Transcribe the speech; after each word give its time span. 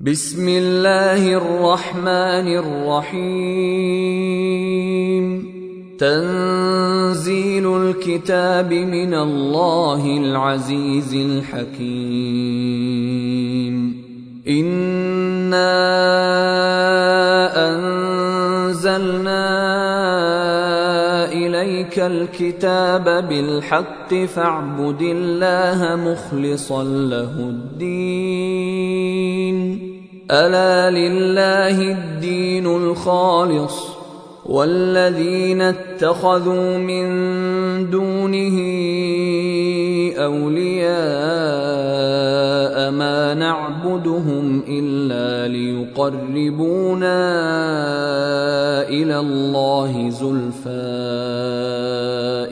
بسم 0.00 0.48
الله 0.48 1.34
الرحمن 1.36 2.48
الرحيم. 2.56 3.60
تنزيل 5.98 7.76
الكتاب 7.76 8.72
من 8.72 9.14
الله 9.14 10.16
العزيز 10.16 11.14
الحكيم. 11.14 12.00
إنا 14.48 15.76
أنزلنا 17.68 19.44
إليك 21.32 21.98
الكتاب 21.98 23.28
بالحق 23.28 24.14
فاعبد 24.14 25.02
الله 25.02 25.96
مخلصا 25.96 26.84
له 26.84 27.32
الدين. 27.40 28.70
ألا 30.30 30.90
لله 30.90 31.92
الدين 31.92 32.66
الخالص 32.66 33.90
والذين 34.46 35.62
اتخذوا 35.62 36.78
من 36.78 37.06
دونه 37.90 38.56
أولياء 40.18 40.90
ما 42.90 43.34
نعبدهم 43.34 44.62
إلا 44.68 45.48
ليقربونا 45.52 47.18
إلى 48.88 49.18
الله 49.18 50.10
زلفى 50.10 50.70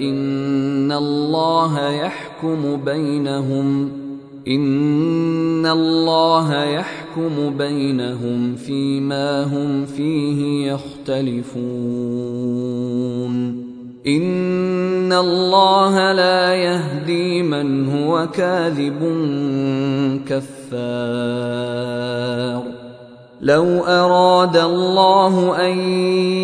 إن 0.00 0.92
الله 0.92 1.90
يحكم 1.90 2.76
بينهم 2.84 4.07
ان 4.48 5.66
الله 5.66 6.64
يحكم 6.64 7.56
بينهم 7.58 8.56
فيما 8.56 9.42
هم 9.44 9.86
فيه 9.86 10.72
يختلفون 10.72 12.08
ان 14.06 15.12
الله 15.12 16.12
لا 16.12 16.54
يهدي 16.54 17.42
من 17.42 17.88
هو 17.88 18.26
كاذب 18.26 19.00
كفار 20.28 21.58
لو 23.40 23.84
أراد 23.84 24.56
الله 24.56 25.66
أن 25.66 25.78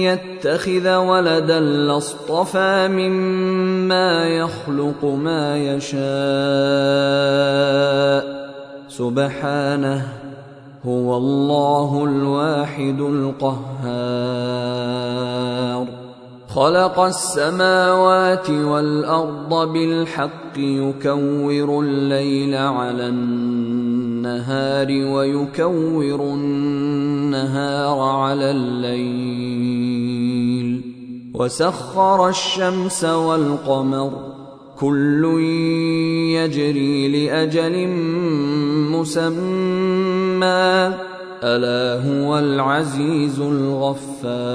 يتخذ 0.05 0.97
ولدا 0.97 1.61
لاصطفى 1.61 2.89
مما 2.89 4.29
يخلق 4.29 5.05
ما 5.05 5.59
يشاء. 5.59 6.05
سبحانه 8.89 10.09
هو 10.87 11.17
الله 11.17 12.05
الواحد 12.05 13.01
القهار. 13.01 13.65
خلق 16.49 17.01
السماوات 17.01 18.51
والأرض 18.51 19.73
بالحق 19.73 20.59
يكور 20.59 21.81
الليل 21.81 22.55
على 22.55 23.07
النهار. 23.07 23.84
ويكور 24.91 26.21
النهار 26.21 28.01
على 28.01 28.51
الليل. 28.51 29.95
وسخر 31.35 32.29
الشمس 32.29 33.05
والقمر 33.05 34.13
كل 34.81 35.25
يجري 36.35 37.27
لأجل 37.27 37.89
مسمى. 38.91 40.95
ألا 41.43 42.03
هو 42.03 42.39
العزيز 42.39 43.41
الغفار. 43.41 44.55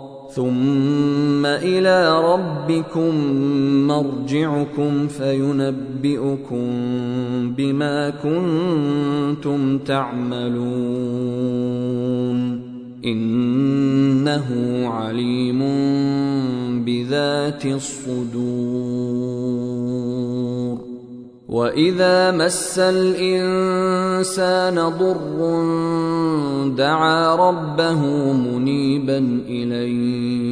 ثم 0.35 1.45
إلى 1.45 2.21
ربكم 2.33 3.15
مرجعكم 3.87 5.07
فينبئكم 5.07 6.67
بما 7.57 8.09
كنتم 8.09 9.77
تعملون. 9.77 11.61
إنه 13.05 14.47
عليم 14.87 15.59
بذات 16.85 17.65
الصدور. 17.65 19.70
واذا 21.51 22.31
مس 22.31 22.79
الانسان 22.79 24.75
ضر 24.75 25.15
دعا 26.75 27.35
ربه 27.35 28.01
منيبا 28.33 29.17
اليه 29.47 30.51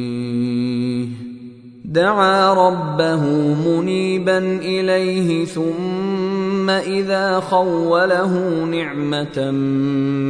دعا 1.84 2.54
ربه 2.54 3.24
منيبا 3.66 4.38
اليه 4.62 5.44
ثم 5.44 6.70
اذا 6.70 7.40
خوله 7.40 8.64
نعمه 8.64 9.50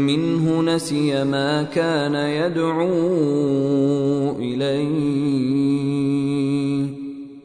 منه 0.06 0.62
نسي 0.62 1.24
ما 1.24 1.62
كان 1.62 2.14
يدعو 2.14 2.86
اليه 4.38 5.70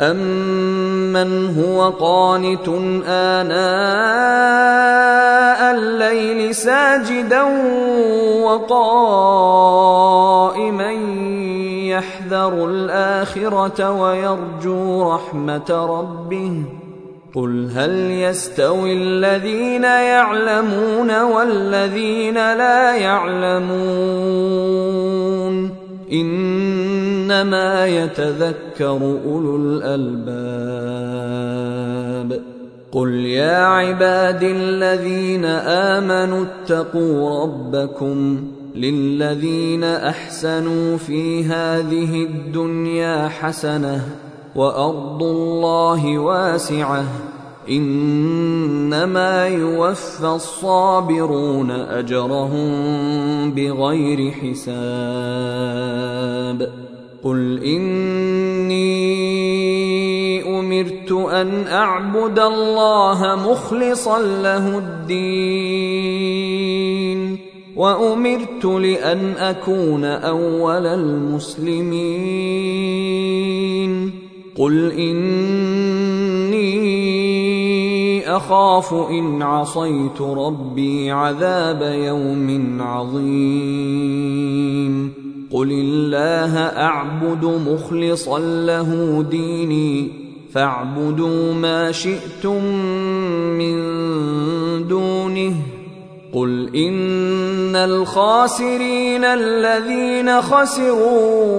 أمن 0.00 1.58
هو 1.58 1.90
قانت 1.90 2.68
آناء 3.06 3.58
الليل 5.74 6.54
ساجدا 6.54 7.42
وقائما 8.44 9.68
يحذر 11.88 12.66
الآخرة 12.66 13.90
ويرجو 13.90 15.12
رحمة 15.14 15.70
ربه 15.70 16.62
قل 17.34 17.70
هل 17.74 18.10
يستوي 18.10 18.92
الذين 18.92 19.84
يعلمون 19.84 21.22
والذين 21.22 22.34
لا 22.34 22.96
يعلمون 22.96 24.48
إنما 26.12 27.86
يتذكر 27.86 29.18
أولو 29.26 29.56
الألباب. 29.56 31.08
قل 32.92 33.14
يا 33.14 33.56
عباد 33.56 34.42
الذين 34.42 35.44
آمنوا 35.44 36.44
اتقوا 36.44 37.42
ربكم 37.42 38.44
للذين 38.74 39.84
أحسنوا 39.84 40.96
في 40.96 41.44
هذه 41.44 42.22
الدنيا 42.24 43.28
حسنة 43.28 44.00
وأرض 44.56 45.22
الله 45.22 46.18
واسعة 46.18 47.04
إنما 47.70 49.46
يوفى 49.46 50.26
الصابرون 50.26 51.70
أجرهم 51.70 52.70
بغير 53.50 54.30
حساب. 54.30 54.68
قل 57.24 57.62
إني 57.64 58.88
أمرت 60.60 61.12
أن 61.12 61.66
أعبد 61.66 62.38
الله 62.38 63.50
مخلصا 63.50 64.18
له 64.18 64.78
الدين 64.78 66.08
وأمرت 67.76 68.64
لأن 68.64 69.32
أكون 69.38 70.04
أول 70.04 70.86
المسلمين. 70.86 72.38
قل 74.56 74.92
إني 74.92 76.18
أخاف 78.36 78.94
إن 78.94 79.42
عصيت 79.42 80.20
ربي 80.20 81.10
عذاب 81.10 81.82
يوم 81.82 82.78
عظيم. 82.80 84.58
قل 85.52 85.72
الله 85.72 86.58
أعبد 86.58 87.44
مخلصا 87.44 88.38
له 88.38 89.22
ديني 89.30 90.10
فاعبدوا 90.52 91.54
ما 91.54 91.92
شئتم 91.92 92.64
من 93.58 93.78
دونه. 94.88 95.54
قل 96.32 96.76
إن 96.76 97.76
الخاسرين 97.76 99.24
الذين 99.24 100.42
خسروا 100.42 101.58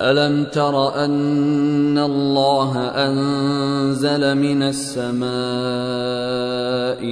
ألم 0.00 0.44
تر 0.44 1.04
أن 1.04 1.98
الله 1.98 2.78
أنزل 2.78 4.34
من 4.38 4.62
السماء 4.62 5.28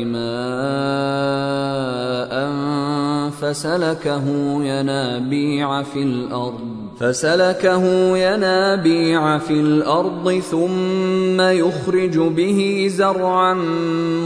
ماء 0.04 1.26
فسلكه 3.30 4.24
ينابيع 4.64 5.82
في 5.82 6.02
الأرض 6.02 6.85
فسلكه 7.00 7.84
ينابيع 8.16 9.38
في 9.38 9.52
الأرض 9.52 10.32
ثم 10.50 11.40
يخرج 11.40 12.18
به 12.18 12.86
زرعا 12.90 13.54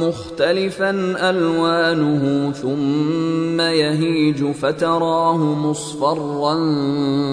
مختلفا 0.02 0.90
ألوانه 1.31 2.52
ثم 2.52 3.61
يهيج 3.61 4.44
فتراه 4.44 5.37
مصفرا 5.37 6.55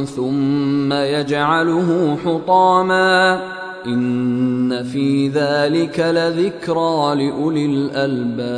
ثم 0.05 0.93
يجعله 0.93 2.17
حطاما. 2.25 3.41
إن 3.85 4.83
في 4.83 5.27
ذلك 5.27 5.99
لذكرى 5.99 7.15
لأولي 7.15 7.65
الألباب. 7.65 8.57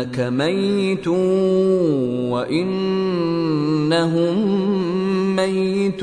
إنك 0.00 0.20
ميت 0.20 1.08
وإنهم 2.32 3.16
ميتون. 5.36 6.00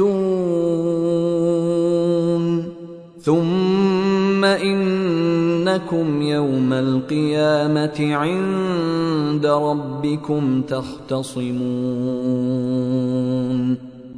ثم 3.22 4.46
إنكم 4.46 6.22
يوم 6.22 6.74
القيامة 6.74 8.16
عند 8.16 9.46
ربكم 9.46 10.62
تختصمون. 10.62 11.48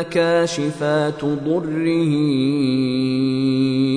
كاشفات 0.00 1.24
ضره 1.24 2.14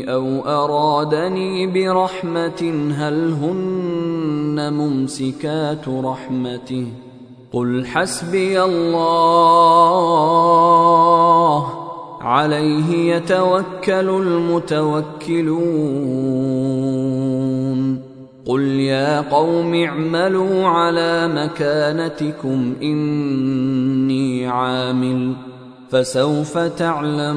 أو 0.06 0.40
أرادني 0.46 1.68
برحمة 1.68 2.92
هل 2.98 3.34
هن 3.42 4.74
ممسكات 4.74 5.88
رحمته؟ 5.88 6.88
قل 7.54 7.86
حسبي 7.86 8.64
الله. 8.64 9.06
عليه 12.22 13.16
يتوكل 13.16 14.10
المتوكلون. 14.10 15.56
قل 18.46 18.62
يا 18.62 19.22
قوم 19.22 19.76
اعملوا 19.76 20.68
على 20.68 21.28
مكانتكم 21.28 22.74
إني 22.84 24.48
عامل. 24.48 25.55
فسوف 25.96 26.58
تعلمون 26.58 27.36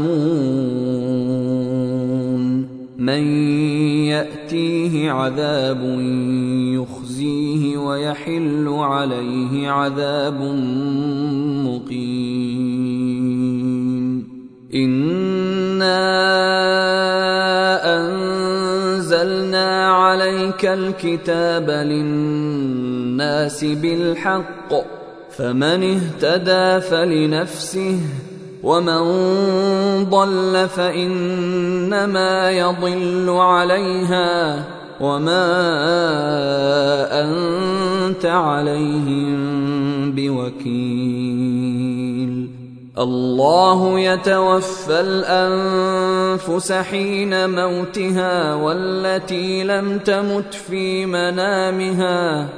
من 2.98 3.22
يأتيه 4.06 5.10
عذاب 5.10 5.80
يخزيه 6.74 7.76
ويحل 7.76 8.68
عليه 8.68 9.70
عذاب 9.70 10.40
مقيم. 11.66 12.58
إنا 14.74 15.98
أنزلنا 17.96 19.88
عليك 19.88 20.66
الكتاب 20.66 21.70
للناس 21.70 23.64
بالحق 23.64 24.98
فمن 25.30 25.82
اهتدى 25.96 26.80
فلنفسه 26.80 27.98
ومن 28.62 29.04
ضل 30.04 30.68
فانما 30.68 32.50
يضل 32.50 33.30
عليها 33.30 34.64
وما 35.00 35.46
انت 37.22 38.26
عليهم 38.26 40.12
بوكيل 40.12 41.68
الله 42.98 44.00
يتوفى 44.00 45.00
الانفس 45.00 46.72
حين 46.72 47.50
موتها 47.50 48.54
والتي 48.54 49.64
لم 49.64 49.98
تمت 49.98 50.54
في 50.54 51.06
منامها 51.06 52.48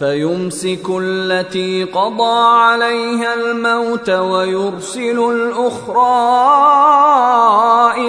فيمسك 0.00 0.86
التي 1.00 1.84
قضى 1.84 2.56
عليها 2.56 3.34
الموت 3.34 4.10
ويرسل 4.10 5.18
الأخرى 5.18 6.00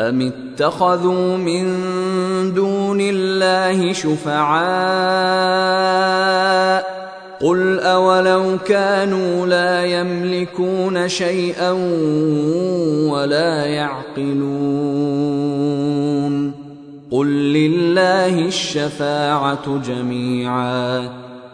أم 0.00 0.32
اتخذوا 0.32 1.36
من 1.36 1.64
دون 2.54 2.98
الله 3.00 3.92
شفعاء 3.92 4.64
قل 7.40 7.80
أولو 7.80 8.58
كانوا 8.66 9.46
لا 9.46 9.84
يملكون 9.84 11.08
شيئا 11.08 11.70
ولا 13.10 13.64
يعقلون 13.64 14.54
قل 17.10 17.26
لله 17.26 18.46
الشفاعة 18.46 19.82
جميعاً 19.86 21.23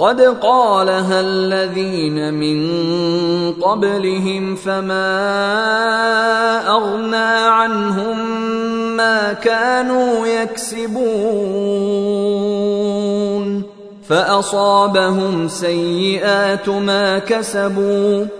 قد 0.00 0.20
قالها 0.20 1.20
الذين 1.20 2.34
من 2.34 2.60
قبلهم 3.52 4.54
فما 4.54 5.08
أغنى 6.68 7.36
عنهم 7.48 8.16
ما 8.96 9.32
كانوا 9.32 10.26
يكسبون 10.26 11.00
فأصابهم 14.08 15.48
سيئات 15.48 16.68
ما 16.68 17.18
كسبوا 17.18 18.39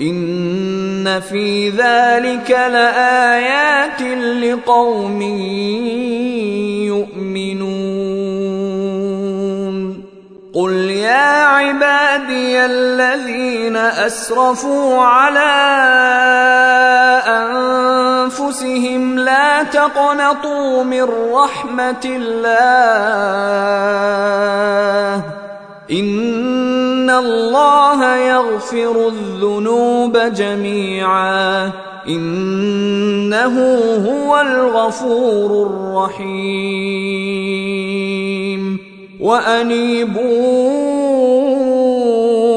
ان 0.00 1.20
في 1.20 1.70
ذلك 1.70 2.50
لايات 2.50 4.02
لقوم 4.42 5.22
يؤمنون 6.82 7.74
قل 10.54 10.72
يا 10.90 11.44
عبادي 11.44 12.64
الذين 12.64 13.76
اسرفوا 13.76 15.02
على 15.02 15.54
انفسهم 18.26 19.18
لا 19.18 19.62
تقنطوا 19.62 20.84
من 20.84 21.08
رحمه 21.32 22.04
الله 22.04 23.14
ان 27.04 27.10
الله 27.10 28.16
يغفر 28.16 29.08
الذنوب 29.08 30.16
جميعا 30.18 31.70
انه 32.08 33.78
هو 34.08 34.40
الغفور 34.40 35.66
الرحيم 35.66 36.64
وانيبوا 39.20 40.24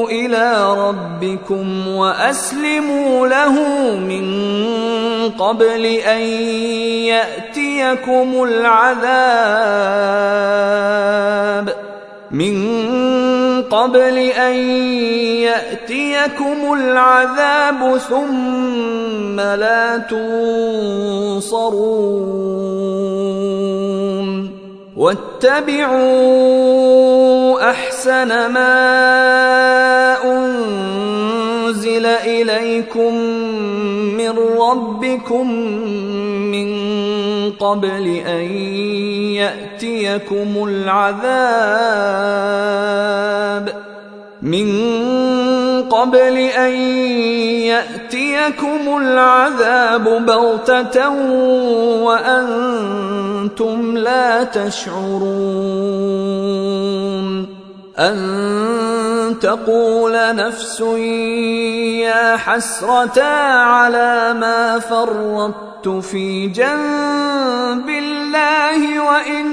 إلى 0.08 0.74
ربكم 0.78 1.88
واسلموا 1.88 3.26
له 3.26 3.52
من 3.96 4.48
قبل 5.38 5.86
ان 5.86 6.20
ياتيكم 7.04 8.42
العذاب 8.42 10.08
من 12.30 13.07
قبل 13.78 14.18
أن 14.18 14.54
يأتيكم 15.46 16.72
العذاب 16.72 17.98
ثم 17.98 19.40
لا 19.40 19.98
تنصرون. 19.98 21.68
واتبعوا 24.96 26.10
أحسن 27.70 28.28
ما 28.50 28.74
أنزل 30.24 32.06
إليكم 32.06 33.14
من 34.18 34.34
ربكم 34.58 35.52
من 36.50 36.68
قبل 37.60 38.22
أن 38.26 38.44
يأتيكم 39.34 40.64
العذاب. 40.68 41.28
من 44.42 44.68
قبل 45.90 46.36
أن 46.38 46.72
يأتيكم 47.66 48.96
العذاب 49.02 50.26
بغتة 50.26 51.08
وأنتم 52.04 53.98
لا 53.98 54.44
تشعرون. 54.44 55.98
أن 57.98 59.34
تقول 59.40 60.36
نفس 60.36 60.80
يا 62.00 62.36
حسرتا 62.36 63.20
على 63.20 64.34
ما 64.40 64.78
فرطت 64.78 65.67
في 65.86 66.46
جنب 66.46 67.88
الله 67.88 69.04
وان 69.04 69.48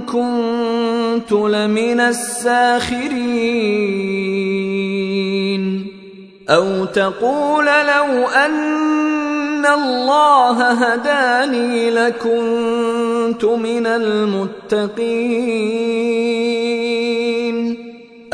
كنت 0.00 1.32
لمن 1.32 2.00
الساخرين 2.00 3.56
أو 6.48 6.84
تقول 6.84 7.64
لو 7.64 8.28
ان 8.28 9.66
الله 9.66 10.72
هداني 10.72 11.90
لكنت 11.90 13.44
من 13.44 13.86
المتقين 13.86 15.56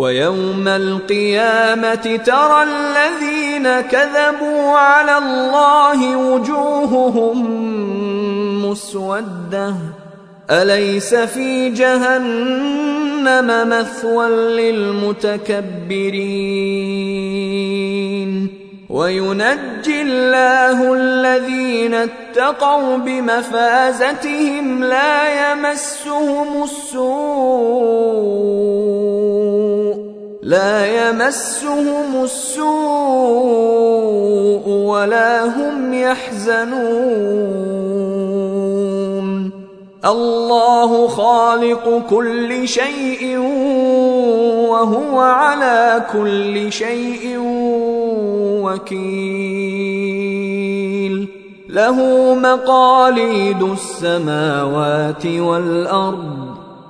ويوم 0.00 0.68
القيامة 0.68 2.20
ترى 2.26 2.62
الذين 2.62 3.80
كذبوا 3.80 4.70
على 4.78 5.18
الله 5.18 6.16
وجوههم 6.16 7.38
مسودة. 8.64 9.74
أليس 10.50 11.14
في 11.14 11.70
جهنم 11.70 13.68
مثوى 13.68 14.28
للمتكبرين؟ 14.28 15.50
وينجي 18.90 20.02
الله 20.02 20.94
الذين 20.94 21.94
اتقوا 21.94 22.96
بمفازتهم 22.96 24.84
لا 24.84 25.52
يمسهم 25.52 26.62
السوء. 26.62 28.20
لا 30.42 31.08
يمسهم 31.10 32.24
السوء 32.24 32.68
ولا 34.68 35.44
هم 35.44 35.94
يحزنون. 35.94 36.70
الله 40.04 41.08
خالق 41.08 42.02
كل 42.10 42.68
شيء 42.68 43.38
وهو 44.68 45.20
على 45.20 46.06
كل 46.12 46.72
شيء 46.72 47.38
وكيل. 48.64 49.80
له 51.68 51.96
مقاليد 52.34 53.62
السماوات 53.62 55.26
والأرض 55.26 56.49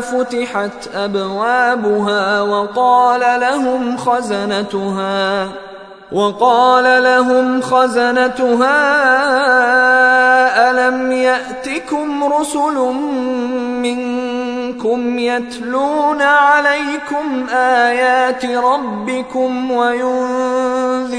فتحت 0.00 0.88
أبوابها 0.94 2.42
وقال 2.42 3.40
لهم 3.40 3.96
خزنتها 3.96 5.48
وقال 6.12 7.02
لهم 7.02 7.60
خزنتها 7.60 8.78
ألم 10.70 11.12
يأتكم 11.12 12.24
رسل 12.24 12.74
منكم 13.82 15.18
يتلون 15.18 16.22
عليكم 16.22 17.46
آيات 17.52 18.44
ربكم 18.44 19.70
وينذرونكم 19.70 21.18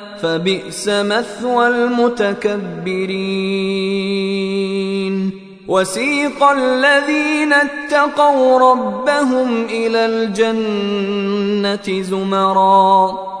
فبئس 0.21 0.87
مثوى 0.87 1.67
المتكبرين. 1.67 2.71
وسيق 5.67 6.43
الذين 6.43 7.53
اتقوا 7.53 8.71
ربهم 8.71 9.65
إلى 9.65 10.05
الجنة 10.05 12.01
زمرا. 12.01 13.40